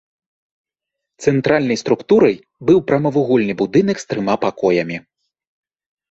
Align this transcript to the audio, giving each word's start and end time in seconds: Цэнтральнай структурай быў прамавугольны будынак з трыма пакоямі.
Цэнтральнай 1.25 1.77
структурай 1.81 2.35
быў 2.69 2.77
прамавугольны 2.87 3.53
будынак 3.61 3.97
з 4.05 4.09
трыма 4.13 4.35
пакоямі. 4.47 4.97